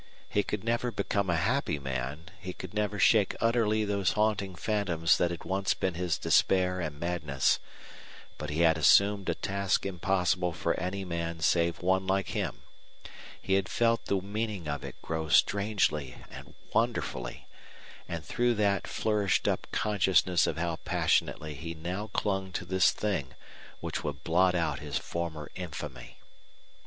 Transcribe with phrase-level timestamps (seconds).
[0.27, 5.15] He could never become a happy man, he could never shake utterly those haunting phantoms
[5.19, 7.59] that had once been his despair and madness;
[8.39, 12.63] but he had assumed a task impossible for any man save one like him,
[13.39, 17.47] he had felt the meaning of it grow strangely and wonderfully,
[18.07, 23.35] and through that flourished up consciousness of how passionately he now clung to this thing
[23.81, 26.17] which would blot out his former infamy.